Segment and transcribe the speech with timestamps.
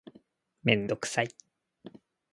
[0.63, 1.27] メンドクサイ